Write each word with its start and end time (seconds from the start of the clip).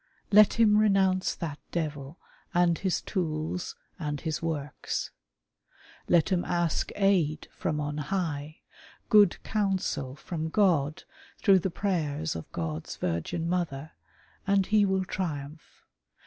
Let 0.31 0.53
him 0.55 0.79
renounce 0.79 1.35
that 1.35 1.59
devil 1.71 2.17
and 2.55 2.79
his 2.79 3.01
tools 3.03 3.75
and 3.99 4.19
his 4.19 4.41
works. 4.41 5.11
Let 6.07 6.29
him 6.29 6.43
ask 6.43 6.91
aid 6.95 7.47
from 7.51 7.79
on 7.79 7.99
High— 7.99 8.61
Good 9.11 9.37
Counsel 9.43 10.15
from 10.15 10.49
God 10.49 11.03
through 11.37 11.59
the 11.59 11.69
prayers 11.69 12.35
of 12.35 12.51
God's 12.51 12.95
Virgin 12.95 13.47
Mother, 13.47 13.91
and 14.47 14.65
he 14.65 14.87
will 14.87 15.05
triumph. 15.05 15.85